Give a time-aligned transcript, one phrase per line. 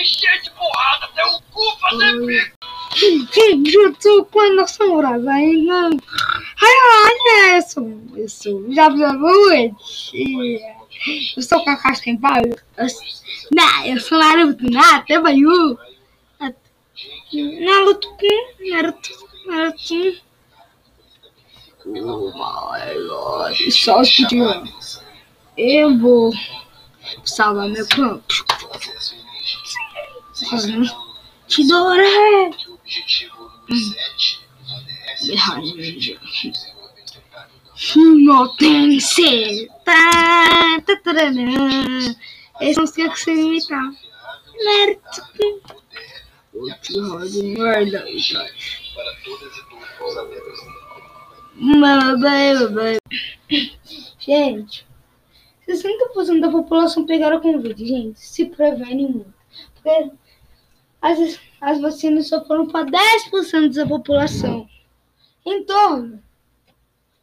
[0.00, 3.70] encher de porrada até o cu fazer pico.
[3.70, 5.90] Jutsu com nossa namorada ainda.
[6.62, 7.80] Olha isso,
[8.16, 8.66] isso.
[8.72, 9.76] Já viu muito?
[11.36, 12.42] Eu sou Kakashi Senpai.
[13.54, 15.78] Não, eu sou Naruto, Naruto, Bayu.
[17.60, 18.16] Naruto,
[18.70, 19.10] Naruto,
[19.46, 20.28] Naruto.
[21.86, 24.44] Oh my god, só explodiu.
[25.56, 26.32] Eu vou
[27.24, 28.44] salvar meu campo.
[31.46, 32.02] Tidora!
[37.74, 39.68] Shimotense!
[39.84, 42.14] Tá, tá, tararã.
[42.60, 43.90] Esse o que você imitar.
[44.64, 45.00] Merda!
[46.54, 48.04] Outro rodo merda,
[51.80, 52.98] Babá,
[54.18, 54.86] Gente,
[55.68, 58.20] 60% da população pegaram Covid, gente.
[58.20, 59.34] Se prevene muito.
[59.74, 60.10] Porque
[61.00, 64.68] as, as vacinas só foram para 10% da população.
[65.44, 66.22] Em torno,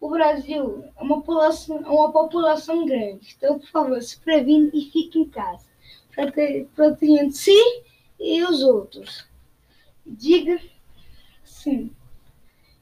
[0.00, 3.34] o Brasil é uma população, é uma população grande.
[3.36, 5.66] Então, por favor, se previne e fique em casa.
[6.74, 7.82] Protegendo si
[8.20, 9.26] e os outros.
[10.06, 10.60] Diga
[11.42, 11.90] sim.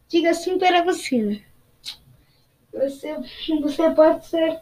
[0.08, 1.40] Diga sim para a vacina.
[2.72, 3.16] Você,
[3.60, 4.60] você pode ser.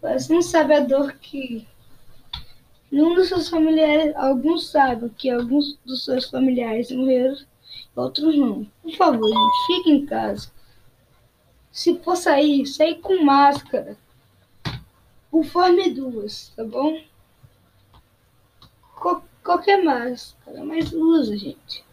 [0.00, 1.66] Você não sabe a dor que
[2.98, 7.36] Nenhum dos seus familiares, alguns sabem que alguns dos seus familiares morreram,
[7.94, 8.64] outros não.
[8.82, 10.50] Por favor, gente, fique em casa.
[11.70, 13.96] Se for sair, sair com máscara.
[15.30, 17.00] Conforme duas, tá bom?
[19.44, 21.84] qualquer máscara, mas usa, gente.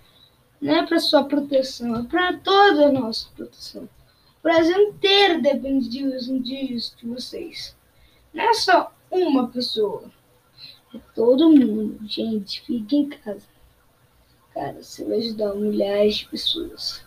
[0.59, 3.83] Não é para sua proteção, é para toda a nossa proteção.
[3.83, 7.77] O Brasil inteiro depende disso de vocês.
[8.33, 10.11] Não é só uma pessoa.
[10.95, 11.99] É todo mundo.
[12.07, 13.47] Gente, fique em casa.
[14.53, 17.05] Cara, você vai ajudar milhares de pessoas.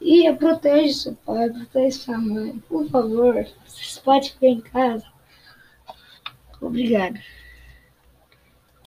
[0.00, 2.58] E protege seu pai, protege sua mãe.
[2.68, 3.34] Por favor,
[3.66, 5.06] vocês podem ficar em casa.
[6.60, 7.18] Obrigado.